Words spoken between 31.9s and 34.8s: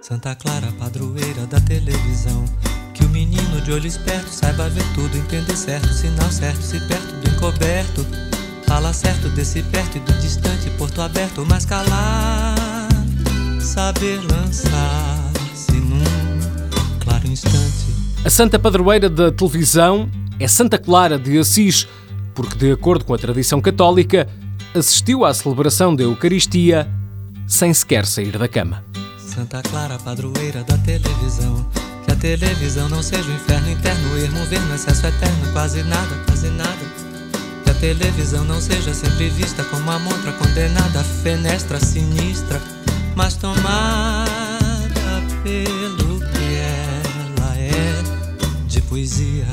Que a televisão não seja o inferno interno, ver no